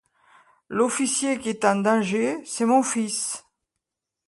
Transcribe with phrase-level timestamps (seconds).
[0.67, 3.45] L’officier qui est en danger, c’est mon fils.